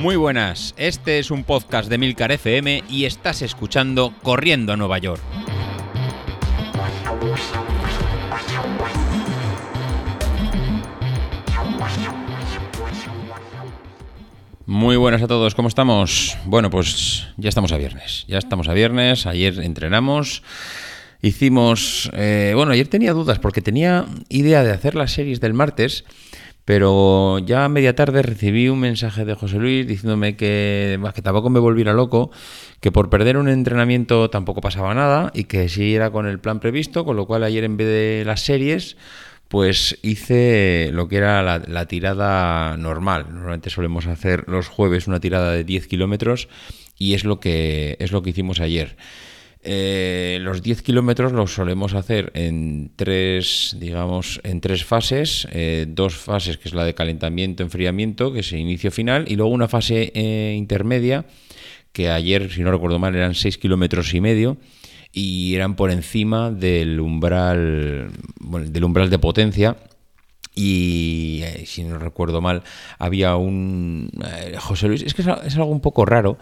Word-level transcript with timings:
Muy 0.00 0.16
buenas, 0.16 0.74
este 0.78 1.18
es 1.18 1.30
un 1.30 1.44
podcast 1.44 1.90
de 1.90 1.98
Milcar 1.98 2.32
FM 2.32 2.84
y 2.88 3.04
estás 3.04 3.42
escuchando 3.42 4.14
Corriendo 4.22 4.72
a 4.72 4.76
Nueva 4.78 4.96
York. 4.96 5.20
Muy 14.64 14.96
buenas 14.96 15.20
a 15.20 15.28
todos, 15.28 15.54
¿cómo 15.54 15.68
estamos? 15.68 16.38
Bueno, 16.46 16.70
pues 16.70 17.28
ya 17.36 17.50
estamos 17.50 17.70
a 17.72 17.76
viernes, 17.76 18.24
ya 18.26 18.38
estamos 18.38 18.68
a 18.68 18.72
viernes, 18.72 19.26
ayer 19.26 19.60
entrenamos, 19.60 20.42
hicimos, 21.20 22.10
eh, 22.14 22.52
bueno, 22.56 22.72
ayer 22.72 22.88
tenía 22.88 23.12
dudas 23.12 23.38
porque 23.38 23.60
tenía 23.60 24.06
idea 24.30 24.64
de 24.64 24.72
hacer 24.72 24.94
las 24.94 25.12
series 25.12 25.40
del 25.40 25.52
martes, 25.52 26.06
pero 26.70 27.40
ya 27.40 27.64
a 27.64 27.68
media 27.68 27.96
tarde 27.96 28.22
recibí 28.22 28.68
un 28.68 28.78
mensaje 28.78 29.24
de 29.24 29.34
José 29.34 29.56
Luis 29.56 29.88
diciéndome 29.88 30.36
que, 30.36 31.00
tampoco 31.20 31.50
me 31.50 31.58
volviera 31.58 31.92
loco, 31.92 32.30
que 32.78 32.92
por 32.92 33.10
perder 33.10 33.38
un 33.38 33.48
entrenamiento 33.48 34.30
tampoco 34.30 34.60
pasaba 34.60 34.94
nada 34.94 35.32
y 35.34 35.46
que 35.46 35.68
si 35.68 35.96
era 35.96 36.12
con 36.12 36.28
el 36.28 36.38
plan 36.38 36.60
previsto, 36.60 37.04
con 37.04 37.16
lo 37.16 37.26
cual 37.26 37.42
ayer 37.42 37.64
en 37.64 37.76
vez 37.76 37.88
de 37.88 38.22
las 38.24 38.42
series 38.42 38.96
pues 39.48 39.98
hice 40.02 40.90
lo 40.92 41.08
que 41.08 41.16
era 41.16 41.42
la, 41.42 41.86
tirada 41.86 42.76
normal. 42.76 43.26
Normalmente 43.32 43.68
solemos 43.68 44.06
hacer 44.06 44.44
los 44.46 44.68
jueves 44.68 45.08
una 45.08 45.18
tirada 45.18 45.50
de 45.50 45.64
10 45.64 45.88
kilómetros 45.88 46.48
y 46.96 47.14
es 47.14 47.24
lo 47.24 47.40
que, 47.40 47.96
es 47.98 48.12
lo 48.12 48.22
que 48.22 48.30
hicimos 48.30 48.60
ayer. 48.60 48.96
Eh, 49.62 50.38
los 50.40 50.62
10 50.62 50.80
kilómetros 50.82 51.32
los 51.32 51.52
solemos 51.52 51.92
hacer 51.92 52.30
en 52.34 52.92
tres, 52.96 53.76
digamos, 53.78 54.40
en 54.42 54.60
tres 54.60 54.84
fases. 54.84 55.46
Eh, 55.52 55.86
dos 55.88 56.16
fases, 56.16 56.56
que 56.56 56.68
es 56.68 56.74
la 56.74 56.84
de 56.84 56.94
calentamiento, 56.94 57.62
enfriamiento, 57.62 58.32
que 58.32 58.40
es 58.40 58.52
el 58.52 58.60
inicio 58.60 58.90
final, 58.90 59.26
y 59.28 59.36
luego 59.36 59.52
una 59.52 59.68
fase 59.68 60.12
eh, 60.14 60.54
intermedia, 60.56 61.26
que 61.92 62.10
ayer, 62.10 62.50
si 62.50 62.62
no 62.62 62.70
recuerdo 62.70 62.98
mal, 62.98 63.14
eran 63.14 63.34
6 63.34 63.58
kilómetros 63.58 64.14
y 64.14 64.20
medio 64.20 64.56
y 65.12 65.56
eran 65.56 65.74
por 65.74 65.90
encima 65.90 66.50
del 66.50 67.00
umbral, 67.00 68.10
del 68.38 68.84
umbral 68.84 69.10
de 69.10 69.18
potencia. 69.18 69.76
Y 70.54 71.42
si 71.64 71.84
no 71.84 71.98
recuerdo 71.98 72.40
mal, 72.40 72.62
había 72.98 73.36
un. 73.36 74.10
José 74.58 74.88
Luis, 74.88 75.02
es 75.02 75.14
que 75.14 75.22
es, 75.22 75.56
algo 75.56 75.70
un 75.70 75.80
poco 75.80 76.04
raro, 76.04 76.38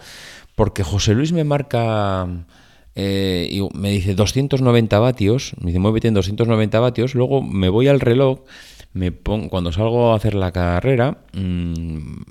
porque 0.55 0.83
José 0.83 1.13
Luis 1.13 1.31
me 1.31 1.43
marca. 1.43 2.27
Eh, 3.01 3.47
y 3.49 3.61
me 3.77 3.91
dice 3.91 4.13
290 4.13 4.99
vatios, 4.99 5.53
me 5.61 5.67
dice 5.67 5.79
muévete 5.79 6.09
en 6.09 6.15
290 6.15 6.81
vatios, 6.81 7.15
luego 7.15 7.41
me 7.41 7.69
voy 7.69 7.87
al 7.87 8.01
reloj, 8.01 8.41
me 8.91 9.13
pongo, 9.13 9.47
cuando 9.47 9.71
salgo 9.71 10.11
a 10.11 10.17
hacer 10.17 10.35
la 10.35 10.51
carrera, 10.51 11.19
mm, 11.31 12.23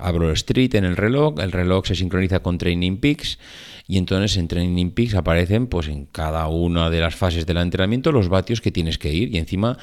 abro 0.00 0.30
el 0.30 0.34
street 0.36 0.74
en 0.76 0.86
el 0.86 0.96
reloj, 0.96 1.38
el 1.40 1.52
reloj 1.52 1.84
se 1.84 1.96
sincroniza 1.96 2.40
con 2.40 2.56
Training 2.56 2.96
Peaks 2.96 3.38
y 3.86 3.98
entonces 3.98 4.38
en 4.38 4.48
Training 4.48 4.92
Peaks 4.92 5.14
aparecen 5.16 5.66
pues 5.66 5.88
en 5.88 6.06
cada 6.06 6.48
una 6.48 6.88
de 6.88 7.00
las 7.00 7.14
fases 7.14 7.44
del 7.44 7.58
entrenamiento 7.58 8.10
los 8.10 8.30
vatios 8.30 8.62
que 8.62 8.72
tienes 8.72 8.96
que 8.96 9.12
ir 9.12 9.34
y 9.34 9.36
encima 9.36 9.76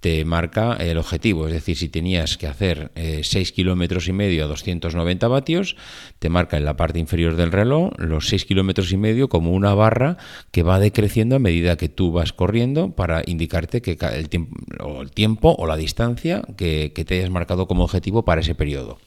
te 0.00 0.24
marca 0.24 0.74
el 0.74 0.98
objetivo, 0.98 1.46
es 1.46 1.54
decir, 1.54 1.76
si 1.76 1.88
tenías 1.88 2.36
que 2.36 2.46
hacer 2.46 2.92
6 2.94 3.34
eh, 3.34 3.52
kilómetros 3.52 4.08
y 4.08 4.12
medio 4.12 4.44
a 4.44 4.46
290 4.46 5.28
vatios, 5.28 5.76
te 6.18 6.28
marca 6.28 6.56
en 6.56 6.64
la 6.64 6.76
parte 6.76 6.98
inferior 6.98 7.36
del 7.36 7.52
reloj 7.52 7.92
los 7.98 8.28
6 8.28 8.44
kilómetros 8.44 8.92
y 8.92 8.96
medio 8.96 9.28
como 9.28 9.52
una 9.52 9.74
barra 9.74 10.18
que 10.50 10.62
va 10.62 10.78
decreciendo 10.78 11.36
a 11.36 11.40
medida 11.40 11.76
que 11.76 11.88
tú 11.88 12.12
vas 12.12 12.32
corriendo 12.32 12.90
para 12.90 13.22
indicarte 13.26 13.82
que 13.82 13.98
el 14.14 14.28
tiempo 14.28 14.56
o, 14.80 15.02
el 15.02 15.10
tiempo, 15.10 15.54
o 15.58 15.66
la 15.66 15.76
distancia 15.76 16.42
que, 16.56 16.92
que 16.94 17.04
te 17.04 17.18
hayas 17.18 17.30
marcado 17.30 17.66
como 17.66 17.84
objetivo 17.84 18.24
para 18.24 18.42
ese 18.42 18.54
periodo. 18.54 18.98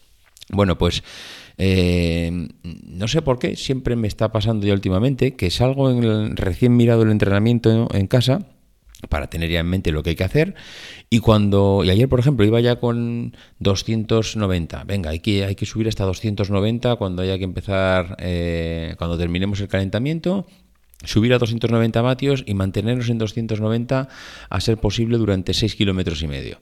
Bueno, 0.52 0.78
pues 0.80 1.04
eh, 1.58 2.50
no 2.64 3.08
sé 3.08 3.22
por 3.22 3.38
qué, 3.38 3.56
siempre 3.56 3.96
me 3.96 4.08
está 4.08 4.32
pasando 4.32 4.66
ya 4.66 4.74
últimamente 4.74 5.36
que 5.36 5.52
salgo 5.52 5.92
en 5.92 6.04
el, 6.04 6.38
recién 6.38 6.76
mirado 6.76 7.04
el 7.04 7.12
entrenamiento 7.12 7.88
en 7.94 8.08
casa 8.08 8.48
para 9.08 9.30
tener 9.30 9.50
ya 9.50 9.62
en 9.62 9.68
mente 9.68 9.92
lo 9.92 10.04
que 10.04 10.12
hay 10.12 10.16
que 10.16 10.24
hacer. 10.24 10.56
Y 11.10 11.20
cuando 11.20 11.84
y 11.84 11.90
ayer 11.90 12.10
por 12.10 12.20
ejemplo 12.20 12.46
iba 12.46 12.60
ya 12.60 12.78
con 12.78 13.36
290 13.60 14.84
venga 14.84 15.12
hay 15.12 15.20
que 15.20 15.46
hay 15.46 15.56
que 15.56 15.66
subir 15.66 15.88
hasta 15.88 16.04
290 16.04 16.96
cuando 16.98 17.22
haya 17.22 17.38
que 17.38 17.46
empezar 17.46 18.18
eh, 18.20 18.96
cuando 18.98 19.18
terminemos 19.18 19.62
el 19.62 19.68
calentamiento 19.68 20.46
subir 21.04 21.34
a 21.34 21.40
290 21.40 22.02
vatios 22.02 22.44
y 22.46 22.54
mantenernos 22.54 23.10
en 23.10 23.18
290 23.20 24.10
a 24.50 24.62
ser 24.62 24.78
posible 24.78 25.18
durante 25.18 25.54
6 25.54 25.76
kilómetros 25.76 26.22
y 26.24 26.28
medio. 26.28 26.60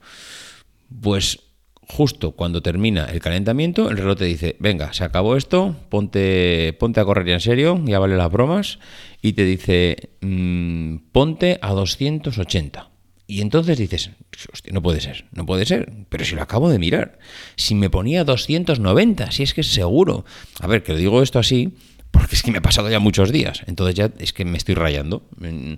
Pues 1.01 1.39
justo 1.87 2.33
cuando 2.33 2.61
termina 2.61 3.05
el 3.05 3.19
calentamiento, 3.19 3.89
el 3.89 3.97
reloj 3.97 4.17
te 4.17 4.25
dice, 4.25 4.55
venga, 4.59 4.93
se 4.93 5.03
acabó 5.03 5.37
esto, 5.37 5.75
ponte, 5.89 6.75
ponte 6.79 6.99
a 6.99 7.05
correr 7.05 7.27
ya 7.27 7.33
en 7.35 7.39
serio, 7.39 7.81
ya 7.85 7.99
vale 7.99 8.17
las 8.17 8.31
bromas, 8.31 8.79
y 9.21 9.33
te 9.33 9.45
dice, 9.45 10.09
mm, 10.21 10.97
ponte 11.11 11.59
a 11.61 11.71
280. 11.71 12.89
Y 13.25 13.41
entonces 13.41 13.77
dices, 13.77 14.11
hostia, 14.51 14.71
no 14.73 14.81
puede 14.81 15.01
ser, 15.01 15.25
no 15.31 15.45
puede 15.45 15.65
ser, 15.65 15.91
pero 16.09 16.23
si 16.23 16.35
lo 16.35 16.41
acabo 16.41 16.69
de 16.69 16.79
mirar, 16.79 17.19
si 17.55 17.75
me 17.75 17.89
ponía 17.89 18.23
290, 18.23 19.31
si 19.31 19.43
es 19.43 19.53
que 19.53 19.61
es 19.61 19.67
seguro. 19.67 20.25
A 20.59 20.67
ver, 20.67 20.83
que 20.83 20.93
lo 20.93 20.97
digo 20.97 21.21
esto 21.21 21.39
así, 21.39 21.73
porque 22.11 22.35
es 22.35 22.43
que 22.43 22.51
me 22.51 22.59
ha 22.59 22.61
pasado 22.61 22.89
ya 22.89 22.99
muchos 22.99 23.31
días, 23.31 23.63
entonces 23.67 23.95
ya 23.95 24.11
es 24.19 24.31
que 24.31 24.45
me 24.45 24.57
estoy 24.57 24.75
rayando. 24.75 25.27
Mm, 25.37 25.73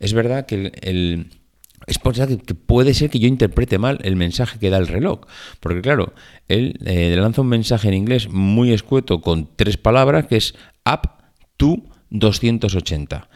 es 0.00 0.12
verdad 0.14 0.46
que 0.46 0.72
el 0.80 1.28
es 1.86 1.98
eso 1.98 2.38
que 2.38 2.54
puede 2.54 2.94
ser 2.94 3.10
que 3.10 3.18
yo 3.18 3.28
interprete 3.28 3.78
mal 3.78 3.98
el 4.02 4.16
mensaje 4.16 4.58
que 4.58 4.70
da 4.70 4.78
el 4.78 4.88
reloj. 4.88 5.20
Porque 5.60 5.82
claro, 5.82 6.14
él 6.48 6.78
eh, 6.84 7.14
lanza 7.16 7.42
un 7.42 7.48
mensaje 7.48 7.88
en 7.88 7.94
inglés 7.94 8.28
muy 8.30 8.72
escueto 8.72 9.20
con 9.20 9.48
tres 9.56 9.76
palabras 9.76 10.26
que 10.26 10.36
es 10.36 10.54
up 10.86 11.10
to 11.56 11.82
280. 12.10 13.28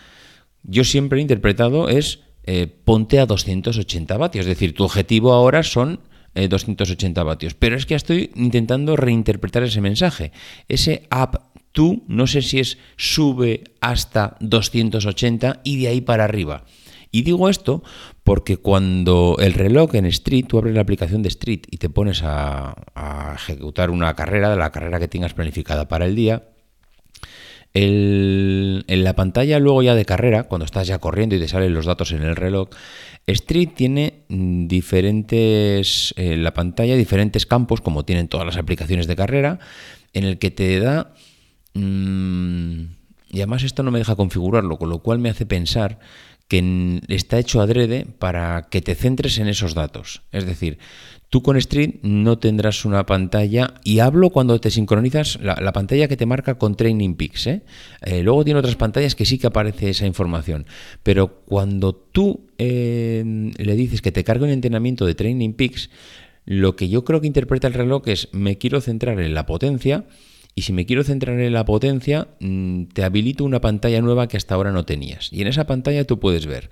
Yo 0.62 0.84
siempre 0.84 1.19
he 1.19 1.22
interpretado 1.22 1.88
es 1.88 2.20
eh, 2.44 2.66
ponte 2.66 3.20
a 3.20 3.26
280 3.26 4.16
vatios. 4.16 4.47
Es 4.47 4.48
decir, 4.48 4.75
tu 4.75 4.84
objetivo 4.84 5.32
ahora 5.32 5.62
son 5.62 6.00
280 6.34 7.20
eh, 7.20 7.25
vatios. 7.25 7.54
Pero 7.54 7.76
es 7.76 7.84
que 7.84 7.94
estoy 7.94 8.31
intentando 8.37 8.97
reinterpretar 8.97 9.62
ese 9.64 9.81
mensaje. 9.81 10.32
Ese 10.69 11.06
up 11.14 11.41
to, 11.72 11.97
no 12.06 12.26
sé 12.26 12.42
si 12.42 12.60
es 12.60 12.78
sube 12.97 13.64
hasta 13.81 14.37
280 14.41 15.60
y 15.64 15.76
de 15.82 15.88
ahí 15.88 16.00
para 16.00 16.25
arriba. 16.25 16.64
Y 17.10 17.22
digo 17.22 17.48
esto 17.48 17.82
porque 18.28 18.58
cuando 18.58 19.36
el 19.38 19.54
reloj 19.54 19.94
en 19.94 20.04
Street, 20.04 20.44
tú 20.46 20.58
abres 20.58 20.74
la 20.74 20.82
aplicación 20.82 21.22
de 21.22 21.30
Street 21.30 21.62
y 21.70 21.78
te 21.78 21.88
pones 21.88 22.20
a, 22.22 22.74
ejecutar 23.34 23.88
una 23.88 24.12
carrera, 24.12 24.50
de 24.50 24.56
la 24.56 24.70
carrera 24.70 25.00
que 25.00 25.08
tengas 25.08 25.32
planificada 25.32 25.88
para 25.88 26.04
el 26.04 26.14
día, 26.14 26.42
en 27.72 28.84
la 28.86 29.14
pantalla 29.14 29.58
luego 29.58 29.82
ya 29.82 29.94
de 29.94 30.04
carrera, 30.04 30.42
cuando 30.42 30.66
estás 30.66 30.86
ya 30.86 30.98
corriendo 30.98 31.36
y 31.36 31.38
te 31.38 31.48
salen 31.48 31.72
los 31.72 31.86
datos 31.86 32.12
en 32.12 32.22
el 32.22 32.36
reloj, 32.36 32.68
Street 33.26 33.70
tiene 33.74 34.24
diferentes, 34.28 36.12
en 36.18 36.44
la 36.44 36.52
pantalla 36.52 36.96
diferentes 36.96 37.46
campos, 37.46 37.80
como 37.80 38.04
tienen 38.04 38.28
todas 38.28 38.44
las 38.44 38.58
aplicaciones 38.58 39.06
de 39.06 39.16
carrera, 39.16 39.58
en 40.12 40.24
el 40.24 40.38
que 40.38 40.50
te 40.50 40.78
da... 40.80 41.14
Mm, 41.72 42.98
y 43.30 43.38
además 43.38 43.62
esto 43.62 43.82
no 43.82 43.90
me 43.90 43.98
deja 44.00 44.16
configurarlo, 44.16 44.76
con 44.76 44.90
lo 44.90 44.98
cual 44.98 45.18
me 45.18 45.30
hace 45.30 45.46
pensar 45.46 45.98
que 46.48 47.00
está 47.09 47.38
hecho 47.38 47.60
adrede 47.60 48.06
para 48.19 48.69
que 48.70 48.81
te 48.81 48.94
centres 48.94 49.38
en 49.38 49.48
esos 49.48 49.75
datos. 49.75 50.22
Es 50.32 50.47
decir, 50.47 50.78
tú 51.28 51.42
con 51.42 51.59
Street 51.59 51.97
no 52.03 52.38
tendrás 52.38 52.86
una 52.86 53.04
pantalla, 53.04 53.75
y 53.84 53.98
hablo 53.98 54.31
cuando 54.31 54.58
te 54.58 54.70
sincronizas 54.70 55.38
la, 55.42 55.72
pantalla 55.72 56.08
que 56.08 56.16
te 56.16 56.25
marca 56.25 56.56
con 56.56 56.75
Training 56.75 57.14
Peaks. 57.14 57.47
¿eh? 57.47 57.62
Eh, 58.03 58.22
luego 58.22 58.44
tiene 58.44 58.60
otras 58.60 58.76
pantallas 58.76 59.14
que 59.14 59.26
sí 59.26 59.38
que 59.38 59.47
aparece 59.47 59.91
esa 59.91 60.06
información, 60.06 60.66
pero 61.03 61.42
cuando 61.44 61.94
tú 61.94 62.48
eh, 62.56 63.53
le 63.56 63.76
dices 63.76 64.00
que 64.00 64.12
te 64.12 64.25
cargue 64.25 64.44
un 64.44 64.50
entrenamiento 64.50 65.04
de 65.04 65.14
Training 65.14 65.53
Peaks, 65.53 65.91
lo 66.47 66.76
que 66.76 66.88
yo 66.88 67.04
creo 67.04 67.20
que 67.20 67.26
interpreta 67.26 67.67
el 67.67 67.75
reloj 67.75 68.08
es 68.08 68.28
me 68.32 68.56
quiero 68.56 68.81
centrar 68.81 69.20
en 69.20 69.34
la 69.34 69.44
potencia 69.44 70.06
y 70.58 70.62
si 70.62 70.72
me 70.72 70.87
quiero 70.87 71.05
centrar 71.05 71.38
en 71.38 71.52
la 71.52 71.64
potencia, 71.64 72.26
mm, 72.40 72.87
te 72.87 73.05
habilito 73.05 73.44
una 73.44 73.60
pantalla 73.60 74.02
nueva 74.02 74.26
que 74.26 74.37
hasta 74.37 74.56
ahora 74.56 74.72
no 74.72 74.84
tenías. 74.84 75.32
Y 75.32 75.40
en 75.40 75.46
esa 75.46 75.69
pantalla 75.69 76.02
tú 76.02 76.19
puedes 76.19 76.46
ver 76.46 76.69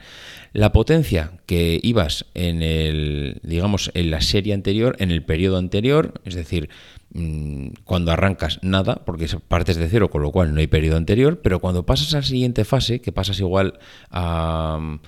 la 0.52 0.72
potencia 0.72 1.38
que 1.46 1.78
ibas 1.84 2.26
en 2.34 2.62
el, 2.62 3.38
digamos, 3.44 3.92
en 3.94 4.10
la 4.10 4.22
serie 4.22 4.54
anterior, 4.54 4.96
en 4.98 5.12
el 5.12 5.22
periodo 5.22 5.56
anterior, 5.56 6.20
es 6.24 6.34
decir, 6.34 6.68
mm, 7.14 7.68
cuando 7.84 8.10
arrancas 8.10 8.58
nada, 8.60 9.04
porque 9.06 9.28
partes 9.46 9.76
de 9.76 9.88
cero, 9.88 10.10
con 10.10 10.20
lo 10.20 10.32
cual 10.32 10.52
no 10.52 10.58
hay 10.58 10.66
periodo 10.66 10.96
anterior, 10.96 11.40
pero 11.40 11.60
cuando 11.60 11.86
pasas 11.86 12.12
a 12.14 12.16
la 12.16 12.22
siguiente 12.24 12.64
fase, 12.64 13.00
que 13.00 13.12
pasas 13.12 13.38
igual 13.38 13.78
a 14.10 14.98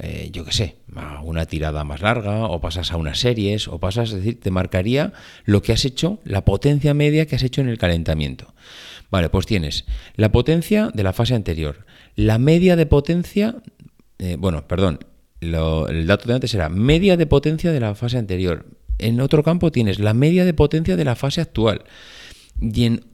eh, 0.00 0.30
yo 0.32 0.44
qué 0.44 0.52
sé, 0.52 0.76
a 0.94 1.22
una 1.22 1.46
tirada 1.46 1.82
más 1.82 2.00
larga, 2.00 2.46
o 2.46 2.60
pasas 2.60 2.92
a 2.92 2.96
unas 2.96 3.18
series, 3.18 3.66
o 3.66 3.80
pasas, 3.80 4.10
es 4.10 4.16
decir, 4.16 4.40
te 4.40 4.50
marcaría 4.50 5.12
lo 5.44 5.60
que 5.60 5.72
has 5.72 5.84
hecho, 5.84 6.20
la 6.24 6.44
potencia 6.44 6.94
media 6.94 7.26
que 7.26 7.34
has 7.34 7.42
hecho 7.42 7.60
en 7.60 7.68
el 7.68 7.78
calentamiento. 7.78 8.54
Vale, 9.10 9.28
pues 9.28 9.46
tienes 9.46 9.86
la 10.14 10.30
potencia 10.30 10.90
de 10.94 11.02
la 11.02 11.12
fase 11.12 11.34
anterior, 11.34 11.84
la 12.14 12.38
media 12.38 12.76
de 12.76 12.86
potencia, 12.86 13.56
eh, 14.18 14.36
bueno, 14.38 14.68
perdón, 14.68 15.00
el 15.40 16.06
dato 16.06 16.28
de 16.28 16.34
antes 16.34 16.54
era 16.54 16.68
media 16.68 17.16
de 17.16 17.26
potencia 17.26 17.72
de 17.72 17.80
la 17.80 17.94
fase 17.94 18.18
anterior. 18.18 18.66
En 18.98 19.20
otro 19.20 19.42
campo 19.42 19.70
tienes 19.70 19.98
la 19.98 20.14
media 20.14 20.44
de 20.44 20.54
potencia 20.54 20.96
de 20.96 21.04
la 21.04 21.14
fase 21.14 21.40
actual. 21.40 21.84
Y 22.60 22.84
en, 22.84 23.04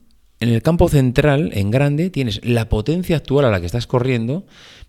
en 0.40 0.48
el 0.48 0.62
campo 0.62 0.88
central, 0.88 1.50
en 1.52 1.70
grande, 1.70 2.08
tienes 2.10 2.44
la 2.44 2.68
potencia 2.68 3.16
actual 3.16 3.44
a 3.44 3.50
la 3.50 3.60
que 3.60 3.66
estás 3.66 3.86
corriendo, 3.86 4.46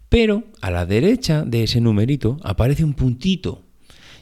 pero 0.09 0.43
a 0.61 0.71
la 0.71 0.85
derecha 0.85 1.43
de 1.43 1.63
ese 1.63 1.81
numerito 1.81 2.37
aparece 2.43 2.83
un 2.83 2.93
puntito. 2.93 3.63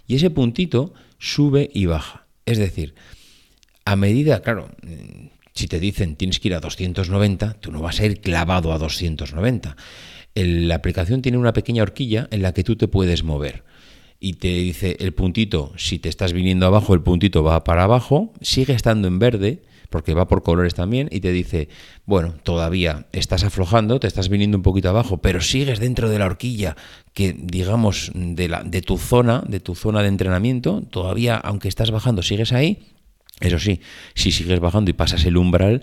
Y 0.07 0.15
ese 0.15 0.29
puntito 0.29 0.93
sube 1.19 1.69
y 1.73 1.85
baja. 1.85 2.25
Es 2.45 2.57
decir, 2.57 2.93
a 3.85 3.95
medida, 3.95 4.41
claro, 4.41 4.69
si 5.53 5.67
te 5.67 5.79
dicen 5.79 6.15
tienes 6.15 6.39
que 6.39 6.49
ir 6.49 6.55
a 6.55 6.59
290, 6.59 7.53
tú 7.59 7.71
no 7.71 7.81
vas 7.81 7.99
a 7.99 8.05
ir 8.05 8.21
clavado 8.21 8.73
a 8.73 8.77
290. 8.77 9.75
la 10.35 10.75
aplicación 10.75 11.21
tiene 11.21 11.37
una 11.37 11.53
pequeña 11.53 11.83
horquilla 11.83 12.27
en 12.31 12.41
la 12.41 12.53
que 12.53 12.63
tú 12.63 12.75
te 12.75 12.87
puedes 12.87 13.23
mover. 13.23 13.63
Y 14.19 14.33
te 14.33 14.47
dice 14.47 14.95
el 14.99 15.13
puntito, 15.13 15.73
si 15.77 15.99
te 15.99 16.07
estás 16.07 16.31
viniendo 16.31 16.65
abajo, 16.65 16.93
el 16.93 17.01
puntito 17.01 17.43
va 17.43 17.63
para 17.63 17.83
abajo, 17.83 18.33
sigue 18.41 18.73
estando 18.73 19.07
en 19.07 19.19
verde, 19.19 19.63
porque 19.93 20.15
va 20.15 20.27
por 20.27 20.41
colores 20.41 20.73
también, 20.73 21.07
y 21.11 21.19
te 21.19 21.31
dice, 21.31 21.69
bueno, 22.07 22.33
todavía 22.41 23.05
estás 23.11 23.43
aflojando, 23.43 23.99
te 23.99 24.07
estás 24.07 24.27
viniendo 24.27 24.57
un 24.57 24.63
poquito 24.63 24.89
abajo, 24.89 25.17
pero 25.17 25.39
sigues 25.39 25.79
dentro 25.79 26.09
de 26.09 26.17
la 26.17 26.25
horquilla 26.25 26.75
que, 27.13 27.35
digamos, 27.37 28.11
de, 28.15 28.47
la, 28.47 28.63
de 28.63 28.81
tu 28.81 28.97
zona, 28.97 29.43
de 29.47 29.59
tu 29.59 29.75
zona 29.75 30.01
de 30.01 30.07
entrenamiento, 30.07 30.81
todavía, 30.81 31.35
aunque 31.35 31.67
estás 31.67 31.91
bajando, 31.91 32.23
sigues 32.23 32.53
ahí, 32.53 32.92
eso 33.41 33.59
sí, 33.59 33.81
si 34.13 34.31
sigues 34.31 34.59
bajando 34.59 34.91
y 34.91 34.93
pasas 34.93 35.25
el 35.25 35.37
umbral, 35.37 35.81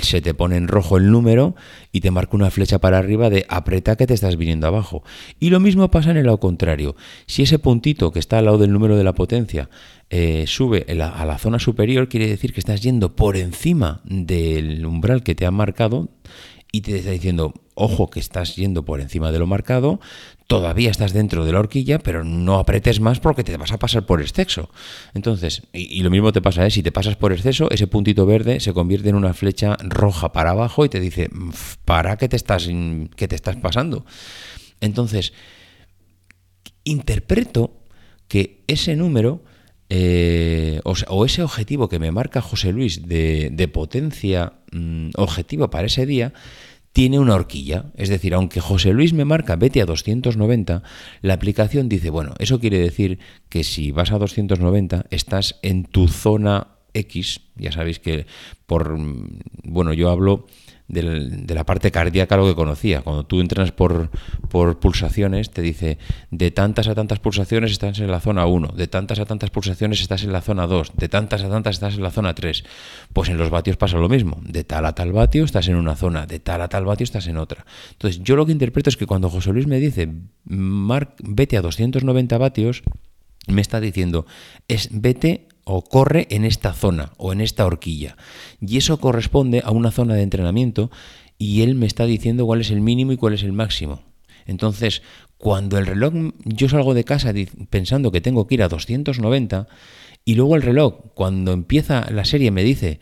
se 0.00 0.20
te 0.22 0.34
pone 0.34 0.56
en 0.56 0.68
rojo 0.68 0.96
el 0.96 1.10
número 1.10 1.54
y 1.90 2.00
te 2.00 2.10
marca 2.10 2.36
una 2.36 2.50
flecha 2.50 2.78
para 2.78 2.98
arriba 2.98 3.28
de 3.28 3.44
aprieta 3.48 3.96
que 3.96 4.06
te 4.06 4.14
estás 4.14 4.36
viniendo 4.36 4.66
abajo. 4.66 5.02
Y 5.40 5.50
lo 5.50 5.60
mismo 5.60 5.90
pasa 5.90 6.12
en 6.12 6.16
el 6.16 6.26
lado 6.26 6.38
contrario. 6.38 6.96
Si 7.26 7.42
ese 7.42 7.58
puntito 7.58 8.12
que 8.12 8.18
está 8.18 8.38
al 8.38 8.46
lado 8.46 8.58
del 8.58 8.72
número 8.72 8.96
de 8.96 9.04
la 9.04 9.14
potencia 9.14 9.68
eh, 10.10 10.44
sube 10.46 10.86
a 10.88 11.24
la 11.24 11.38
zona 11.38 11.58
superior, 11.58 12.08
quiere 12.08 12.28
decir 12.28 12.52
que 12.52 12.60
estás 12.60 12.82
yendo 12.82 13.14
por 13.16 13.36
encima 13.36 14.00
del 14.04 14.86
umbral 14.86 15.22
que 15.22 15.34
te 15.34 15.44
ha 15.44 15.50
marcado 15.50 16.08
y 16.70 16.80
te 16.80 16.96
está 16.96 17.10
diciendo, 17.10 17.52
ojo 17.74 18.08
que 18.08 18.20
estás 18.20 18.56
yendo 18.56 18.84
por 18.84 19.02
encima 19.02 19.30
de 19.30 19.38
lo 19.38 19.46
marcado, 19.46 20.00
todavía 20.52 20.90
estás 20.90 21.14
dentro 21.14 21.46
de 21.46 21.52
la 21.52 21.60
horquilla, 21.60 21.98
pero 21.98 22.24
no 22.24 22.58
apretes 22.58 23.00
más 23.00 23.20
porque 23.20 23.42
te 23.42 23.56
vas 23.56 23.72
a 23.72 23.78
pasar 23.78 24.04
por 24.04 24.20
exceso. 24.20 24.68
Entonces, 25.14 25.62
y, 25.72 26.02
lo 26.02 26.10
mismo 26.10 26.30
te 26.30 26.42
pasa, 26.42 26.66
¿eh? 26.66 26.70
si 26.70 26.82
te 26.82 26.92
pasas 26.92 27.16
por 27.16 27.32
exceso, 27.32 27.70
ese 27.70 27.86
puntito 27.86 28.26
verde 28.26 28.60
se 28.60 28.74
convierte 28.74 29.08
en 29.08 29.14
una 29.14 29.32
flecha 29.32 29.78
roja 29.80 30.30
para 30.32 30.50
abajo 30.50 30.84
y 30.84 30.90
te 30.90 31.00
dice, 31.00 31.30
para 31.86 32.18
que 32.18 32.28
te 32.28 32.36
estás, 32.36 32.68
te 33.16 33.34
estás 33.34 33.56
pasando. 33.56 34.04
Entonces, 34.82 35.32
interpreto 36.84 37.78
que 38.28 38.62
ese 38.66 38.94
número 38.94 39.42
eh, 39.88 40.82
o, 40.84 41.24
ese 41.24 41.42
objetivo 41.42 41.88
que 41.88 41.98
me 41.98 42.12
marca 42.12 42.42
José 42.42 42.72
Luis 42.72 43.08
de, 43.08 43.70
potencia 43.72 44.52
mm, 44.70 45.12
objetivo 45.16 45.70
para 45.70 45.86
ese 45.86 46.04
día, 46.04 46.34
tiene 46.92 47.18
una 47.18 47.34
horquilla. 47.34 47.86
Es 47.96 48.08
decir, 48.08 48.34
aunque 48.34 48.60
José 48.60 48.92
Luis 48.92 49.12
me 49.12 49.24
marca 49.24 49.56
vete 49.56 49.82
a 49.82 49.86
290, 49.86 50.82
la 51.22 51.34
aplicación 51.34 51.88
dice, 51.88 52.10
bueno, 52.10 52.34
eso 52.38 52.60
quiere 52.60 52.78
decir 52.78 53.18
que 53.48 53.64
si 53.64 53.90
vas 53.90 54.12
a 54.12 54.18
290 54.18 55.06
estás 55.10 55.58
en 55.62 55.84
tu 55.84 56.08
zona 56.08 56.68
X. 56.94 57.40
Ya 57.56 57.72
sabéis 57.72 57.98
que 57.98 58.26
por, 58.66 58.98
mm, 58.98 59.40
bueno, 59.64 59.92
yo 59.92 60.10
hablo 60.10 60.46
de 60.92 61.54
la 61.54 61.64
parte 61.64 61.90
cardíaca 61.90 62.36
lo 62.36 62.46
que 62.46 62.54
conocía. 62.54 63.00
Cuando 63.00 63.24
tú 63.24 63.40
entras 63.40 63.72
por, 63.72 64.10
por 64.50 64.78
pulsaciones, 64.78 65.50
te 65.50 65.62
dice 65.62 65.98
de 66.30 66.50
tantas 66.50 66.86
a 66.86 66.94
tantas 66.94 67.18
pulsaciones 67.18 67.72
estás 67.72 67.98
en 67.98 68.10
la 68.10 68.20
zona 68.20 68.46
1, 68.46 68.68
de 68.76 68.86
tantas 68.86 69.18
a 69.18 69.24
tantas 69.24 69.50
pulsaciones 69.50 70.00
estás 70.00 70.22
en 70.22 70.32
la 70.32 70.42
zona 70.42 70.66
2, 70.66 70.92
de 70.96 71.08
tantas 71.08 71.42
a 71.42 71.48
tantas 71.48 71.76
estás 71.76 71.94
en 71.94 72.02
la 72.02 72.10
zona 72.10 72.34
3. 72.34 72.64
Pues 73.12 73.30
en 73.30 73.38
los 73.38 73.48
vatios 73.50 73.76
pasa 73.76 73.96
lo 73.96 74.08
mismo. 74.08 74.38
De 74.42 74.64
tal 74.64 74.84
a 74.84 74.94
tal 74.94 75.12
vatio 75.12 75.44
estás 75.44 75.68
en 75.68 75.76
una 75.76 75.96
zona, 75.96 76.26
de 76.26 76.38
tal 76.38 76.60
a 76.60 76.68
tal 76.68 76.84
vatio 76.84 77.04
estás 77.04 77.26
en 77.26 77.38
otra. 77.38 77.64
Entonces, 77.92 78.22
yo 78.22 78.36
lo 78.36 78.44
que 78.44 78.52
interpreto 78.52 78.90
es 78.90 78.96
que 78.96 79.06
cuando 79.06 79.30
José 79.30 79.52
Luis 79.52 79.66
me 79.66 79.80
dice, 79.80 80.08
Mark, 80.44 81.14
vete 81.22 81.56
a 81.56 81.62
290 81.62 82.36
vatios, 82.36 82.82
me 83.46 83.60
está 83.60 83.80
diciendo, 83.80 84.26
es 84.68 84.88
vete 84.92 85.48
o 85.64 85.82
corre 85.82 86.26
en 86.30 86.44
esta 86.44 86.72
zona 86.72 87.12
o 87.16 87.32
en 87.32 87.40
esta 87.40 87.66
horquilla. 87.66 88.16
Y 88.60 88.76
eso 88.76 88.98
corresponde 88.98 89.62
a 89.64 89.70
una 89.70 89.90
zona 89.90 90.14
de 90.14 90.22
entrenamiento 90.22 90.90
y 91.38 91.62
él 91.62 91.74
me 91.74 91.86
está 91.86 92.06
diciendo 92.06 92.46
cuál 92.46 92.60
es 92.60 92.70
el 92.70 92.80
mínimo 92.80 93.12
y 93.12 93.16
cuál 93.16 93.34
es 93.34 93.42
el 93.42 93.52
máximo. 93.52 94.02
Entonces, 94.46 95.02
cuando 95.38 95.78
el 95.78 95.86
reloj, 95.86 96.14
yo 96.44 96.68
salgo 96.68 96.94
de 96.94 97.04
casa 97.04 97.32
pensando 97.70 98.12
que 98.12 98.20
tengo 98.20 98.46
que 98.46 98.54
ir 98.54 98.62
a 98.62 98.68
290 98.68 99.66
y 100.24 100.34
luego 100.34 100.56
el 100.56 100.62
reloj, 100.62 101.12
cuando 101.14 101.52
empieza 101.52 102.08
la 102.10 102.24
serie, 102.24 102.50
me 102.50 102.62
dice, 102.62 103.00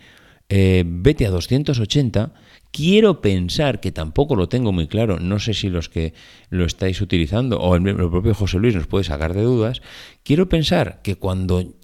eh, 0.48 0.84
vete 0.86 1.26
a 1.26 1.30
280, 1.30 2.32
quiero 2.70 3.20
pensar 3.20 3.80
que 3.80 3.92
tampoco 3.92 4.36
lo 4.36 4.48
tengo 4.48 4.72
muy 4.72 4.86
claro, 4.86 5.18
no 5.18 5.38
sé 5.38 5.52
si 5.54 5.68
los 5.68 5.88
que 5.88 6.14
lo 6.48 6.64
estáis 6.64 7.00
utilizando 7.00 7.60
o 7.60 7.76
el, 7.76 7.86
el 7.86 7.96
propio 7.96 8.34
José 8.34 8.58
Luis 8.58 8.74
nos 8.74 8.86
puede 8.86 9.04
sacar 9.04 9.34
de 9.34 9.42
dudas, 9.42 9.82
quiero 10.22 10.48
pensar 10.48 11.00
que 11.02 11.16
cuando 11.16 11.74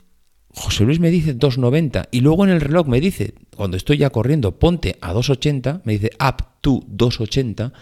José 0.57 0.85
Luis 0.85 1.01
me 1.01 1.11
dice 1.11 1.35
290 1.35 2.09
y 2.11 2.21
luego 2.21 2.45
en 2.45 2.51
el 2.51 2.63
reloj 2.63 2.87
me 2.87 3.01
dice, 3.01 3.35
cuando 3.55 3.77
estoy 3.77 3.99
ya 3.99 4.11
corriendo, 4.11 4.59
ponte 4.59 4.97
a 5.03 5.13
280, 5.13 5.83
me 5.85 5.93
dice 5.93 6.11
up 6.19 6.47
to 6.63 6.83
280, 6.87 7.75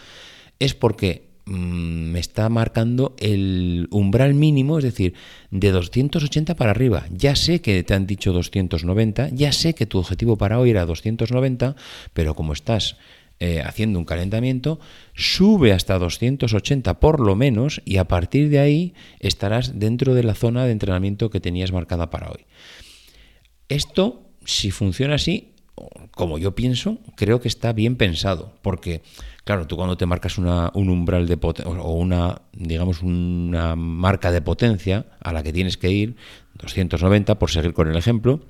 es 0.59 0.75
porque 0.75 1.29
mm, 1.47 1.53
me 1.53 2.19
está 2.19 2.49
marcando 2.49 3.15
el 3.21 3.87
umbral 3.91 4.35
mínimo, 4.35 4.79
es 4.79 4.85
decir, 4.85 5.15
de 5.53 5.71
280 5.71 6.57
para 6.57 6.73
arriba. 6.73 7.07
Ya 7.13 7.37
sé 7.37 7.61
que 7.61 7.81
te 7.85 7.95
han 7.95 8.09
dicho 8.09 8.33
290, 8.33 9.29
ya 9.31 9.53
sé 9.53 9.75
que 9.75 9.87
tu 9.87 9.99
objetivo 9.99 10.37
para 10.37 10.59
hoy 10.59 10.71
era 10.71 10.85
290, 10.85 11.77
pero 12.13 12.35
como 12.35 12.53
estás 12.53 12.97
eh, 13.41 13.63
haciendo 13.65 13.99
un 13.99 14.05
calentamiento, 14.05 14.81
sube 15.15 15.73
hasta 15.73 15.99
280 15.99 17.01
por 17.01 17.21
lo 17.21 17.37
menos 17.37 17.83
y 17.85 17.97
a 17.97 18.07
partir 18.07 18.49
de 18.49 18.59
ahí 18.59 18.95
estarás 19.21 19.79
dentro 19.79 20.15
de 20.15 20.23
la 20.23 20.35
zona 20.35 20.65
de 20.65 20.73
entrenamiento 20.73 21.31
que 21.31 21.41
tenías 21.41 21.73
marcada 21.73 22.11
para 22.11 22.31
hoy. 22.31 22.47
Esto, 23.69 24.23
si 24.45 24.71
funciona 24.71 25.17
así, 25.17 25.55
como 26.13 26.39
yo 26.39 26.55
pienso, 26.55 26.99
creo 27.17 27.41
que 27.41 27.49
está 27.49 27.73
bien 27.73 27.97
pensado, 27.97 28.55
porque 28.63 29.03
claro, 29.45 29.67
tú 29.67 29.77
cuando 29.77 29.97
te 29.97 30.07
marcas 30.07 30.39
una, 30.39 30.71
un 30.75 30.89
umbral 30.89 31.27
de 31.27 31.39
o 31.65 31.93
una, 31.93 32.43
digamos, 32.53 33.03
una 33.03 33.77
marca 33.77 34.31
de 34.31 34.41
potencia 34.41 35.07
a 35.21 35.33
la 35.33 35.43
que 35.43 35.53
tienes 35.53 35.77
que 35.77 35.91
ir, 35.91 36.17
290 36.55 37.39
por 37.39 37.51
seguir 37.51 37.73
con 37.73 37.89
el 37.89 37.97
ejemplo, 37.97 38.41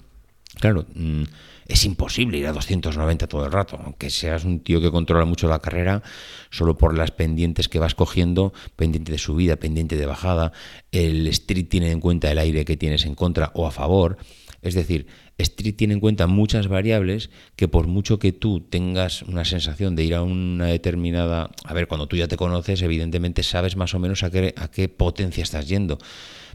claro, 0.61 0.87
mm, 0.95 1.25
es 1.67 1.85
imposible 1.85 2.39
ir 2.39 2.47
a 2.47 2.53
290 2.53 3.27
todo 3.27 3.47
el 3.47 3.53
rato, 3.53 3.81
aunque 3.83 4.11
seas 4.11 4.45
un 4.45 4.61
tío 4.61 4.81
que 4.81 4.91
controla 4.91 5.25
mucho 5.25 5.49
la 5.49 5.61
carrera, 5.61 6.03
solo 6.51 6.77
por 6.77 6.97
las 6.97 7.11
pendientes 7.11 7.69
que 7.69 7.79
vas 7.79 7.95
cogiendo, 7.95 8.53
pendiente 8.77 9.13
de 9.13 9.19
subida, 9.19 9.57
pendiente 9.57 9.97
de 9.97 10.07
bajada, 10.07 10.53
el 10.93 11.27
street 11.29 11.69
tiene 11.69 11.91
en 11.91 12.01
cuenta 12.01 12.31
el 12.31 12.39
aire 12.39 12.65
que 12.65 12.77
tienes 12.77 13.07
en 13.07 13.15
contra 13.15 13.51
o 13.55 13.67
a 13.67 13.71
favor, 13.71 14.19
es 14.63 14.75
decir, 14.75 15.07
Street 15.37 15.75
tiene 15.77 15.95
en 15.95 16.01
cuenta 16.01 16.27
muchas 16.27 16.69
variables 16.69 17.29
que 17.57 17.67
por 17.69 17.87
mucho 17.87 18.19
que 18.19 18.33
tú 18.33 18.61
tengas 18.61 19.23
una 19.23 19.45
sensación 19.45 19.97
de 19.97 20.05
ir 20.05 20.15
a 20.15 20.23
una 20.23 20.67
determinada... 20.67 21.51
A 21.65 21.75
ver, 21.75 21.89
cuando 21.89 22.07
tú 22.07 22.17
ya 22.17 22.29
te 22.29 22.37
conoces, 22.37 22.81
evidentemente 22.83 23.43
sabes 23.43 23.77
más 23.77 23.95
o 23.95 23.99
menos 23.99 24.23
a 24.23 24.31
qué, 24.31 24.55
a 24.57 24.71
qué 24.71 24.89
potencia 24.89 25.43
estás 25.43 25.69
yendo 25.69 25.99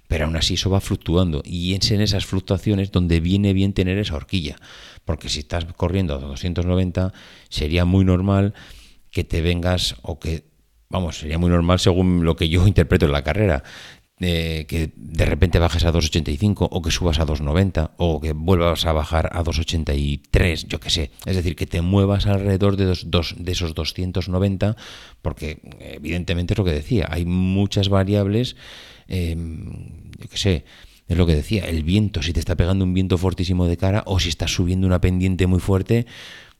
pero 0.10 0.26
aún 0.26 0.36
así 0.36 0.56
eso 0.56 0.72
va 0.72 0.82
fluctuando. 0.82 1.44
Y 1.46 1.76
es 1.76 1.92
en 1.92 2.02
esas 2.02 2.26
fluctuaciones 2.26 2.92
donde 2.92 3.20
viene 3.20 3.54
bien 3.54 3.74
tener 3.74 4.00
esa 4.00 4.16
horquilla, 4.16 4.56
porque 5.06 5.30
si 5.30 5.40
estás 5.40 5.66
corriendo 5.78 6.16
a 6.16 6.18
290 6.18 7.14
sería 7.48 7.86
muy 7.86 8.04
normal 8.04 8.56
que 9.12 9.24
te 9.24 9.44
vengas 9.44 9.98
o 10.02 10.20
que, 10.20 10.46
vamos, 10.90 11.20
sería 11.20 11.38
muy 11.38 11.52
normal 11.52 11.80
según 11.80 12.26
lo 12.26 12.36
que 12.36 12.50
yo 12.50 12.66
interpreto 12.68 13.06
en 13.06 13.12
la 13.12 13.24
carrera, 13.24 13.64
eh, 14.20 14.66
que 14.68 14.92
de 14.96 15.26
repente 15.26 15.60
bajes 15.60 15.86
a 15.86 15.94
2,85 15.94 16.68
o 16.70 16.82
que 16.82 16.92
subas 16.92 17.20
a 17.20 17.26
2,90 17.26 17.92
o 17.98 18.20
que 18.20 18.34
vuelvas 18.34 18.86
a 18.86 18.94
bajar 18.94 19.30
a 19.34 19.44
2,83, 19.44 20.68
yo 20.68 20.80
qué 20.80 20.90
sé. 20.90 21.12
Es 21.26 21.36
decir, 21.36 21.56
que 21.56 21.68
te 21.68 21.82
muevas 21.82 22.26
alrededor 22.26 22.76
de, 22.76 22.86
dos, 23.06 23.36
de 23.38 23.52
esos 23.52 23.74
290 23.76 24.76
porque 25.22 25.62
evidentemente 25.80 26.54
es 26.54 26.58
lo 26.58 26.66
que 26.66 26.74
decía, 26.74 27.08
hay 27.10 27.26
muchas 27.26 27.90
variables 27.90 28.56
Em, 29.10 30.12
yo 30.20 30.30
qué 30.30 30.38
sé, 30.38 30.66
es 31.08 31.18
lo 31.18 31.26
que 31.26 31.36
decía, 31.36 31.66
el 31.66 31.84
viento, 31.84 32.22
si 32.22 32.32
te 32.32 32.40
está 32.40 32.56
pegando 32.56 32.86
un 32.86 32.94
viento 32.94 33.18
fortísimo 33.18 33.66
de 33.66 33.76
cara 33.76 34.04
o 34.06 34.20
si 34.20 34.30
estás 34.30 34.54
subiendo 34.54 34.86
una 34.86 35.02
pendiente 35.02 35.48
muy 35.48 35.60
fuerte, 35.60 36.06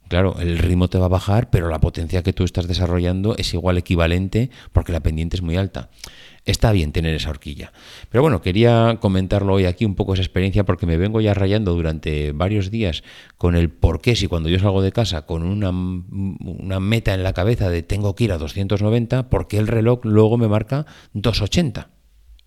claro, 0.08 0.36
el 0.40 0.58
ritmo 0.58 0.90
te 0.90 0.98
va 0.98 1.06
a 1.06 1.10
bajar, 1.10 1.52
pero 1.52 1.70
la 1.70 1.80
potencia 1.80 2.24
que 2.24 2.34
tú 2.34 2.44
estás 2.44 2.68
desarrollando 2.68 3.38
es 3.38 3.54
igual 3.54 3.78
equivalente 3.78 4.50
porque 4.74 4.92
la 4.92 5.02
pendiente 5.02 5.38
es 5.38 5.44
muy 5.44 5.58
alta. 5.58 5.92
Está 6.50 6.72
bien 6.72 6.92
tener 6.92 7.14
esa 7.14 7.30
horquilla. 7.30 7.72
Pero 8.10 8.24
bueno, 8.24 8.42
quería 8.42 8.98
comentarlo 9.00 9.54
hoy 9.54 9.66
aquí 9.66 9.86
un 9.86 9.94
poco 9.94 10.16
esa 10.16 10.24
experiencia 10.24 10.66
porque 10.66 10.88
me 10.88 10.98
vengo 10.98 11.22
ya 11.22 11.36
rayando 11.36 11.76
durante 11.76 12.32
varios 12.32 12.72
días 12.72 13.04
con 13.38 13.56
el 13.56 13.70
por 13.70 14.02
qué 14.02 14.16
si 14.16 14.26
cuando 14.26 14.50
yo 14.50 14.58
salgo 14.58 14.82
de 14.82 14.92
casa 14.92 15.28
con 15.28 15.44
una, 15.44 15.70
una 15.70 16.80
meta 16.80 17.14
en 17.14 17.22
la 17.22 17.34
cabeza 17.34 17.70
de 17.70 17.84
tengo 17.84 18.16
que 18.16 18.24
ir 18.24 18.32
a 18.32 18.40
290, 18.40 19.30
¿por 19.30 19.48
qué 19.48 19.60
el 19.60 19.68
reloj 19.68 20.00
luego 20.06 20.40
me 20.40 20.48
marca 20.48 20.88
280? 21.14 21.99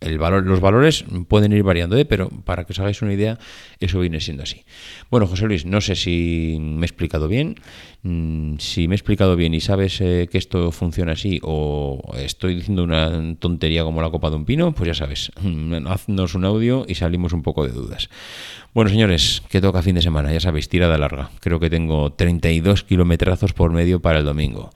El 0.02 0.18
valor, 0.18 0.44
los 0.44 0.60
valores 0.60 1.04
pueden 1.28 1.52
ir 1.52 1.62
variando, 1.62 1.96
¿eh? 1.96 2.04
pero 2.04 2.28
para 2.28 2.64
que 2.64 2.72
os 2.72 2.78
hagáis 2.78 3.02
una 3.02 3.12
idea, 3.12 3.38
eso 3.80 4.00
viene 4.00 4.20
siendo 4.20 4.42
así. 4.42 4.64
Bueno, 5.10 5.26
José 5.26 5.46
Luis, 5.46 5.64
no 5.64 5.80
sé 5.80 5.94
si 5.96 6.58
me 6.60 6.82
he 6.82 6.86
explicado 6.86 7.28
bien. 7.28 7.56
Mm, 8.02 8.56
si 8.58 8.88
me 8.88 8.94
he 8.94 8.96
explicado 8.96 9.36
bien 9.36 9.54
y 9.54 9.60
sabes 9.60 10.00
eh, 10.00 10.28
que 10.30 10.38
esto 10.38 10.72
funciona 10.72 11.12
así 11.12 11.38
o 11.42 12.02
estoy 12.16 12.56
diciendo 12.56 12.82
una 12.82 13.36
tontería 13.38 13.84
como 13.84 14.02
la 14.02 14.10
copa 14.10 14.28
de 14.30 14.36
un 14.36 14.44
pino, 14.44 14.72
pues 14.72 14.88
ya 14.88 14.94
sabes, 14.94 15.30
haznos 15.86 16.34
un 16.34 16.44
audio 16.44 16.84
y 16.88 16.96
salimos 16.96 17.32
un 17.32 17.42
poco 17.42 17.64
de 17.64 17.72
dudas. 17.72 18.08
Bueno, 18.74 18.90
señores, 18.90 19.42
que 19.48 19.60
toca 19.60 19.82
fin 19.82 19.94
de 19.94 20.02
semana, 20.02 20.32
ya 20.32 20.40
sabéis, 20.40 20.68
tirada 20.68 20.98
larga. 20.98 21.30
Creo 21.40 21.60
que 21.60 21.70
tengo 21.70 22.12
32 22.12 22.82
kilometrazos 22.84 23.52
por 23.52 23.70
medio 23.70 24.00
para 24.00 24.18
el 24.18 24.24
domingo. 24.24 24.70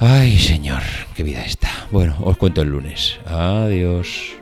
Ay, 0.00 0.38
señor, 0.38 0.82
qué 1.16 1.24
vida 1.24 1.44
está. 1.44 1.68
Bueno, 1.90 2.16
os 2.22 2.36
cuento 2.36 2.62
el 2.62 2.68
lunes. 2.68 3.18
Adiós. 3.26 4.36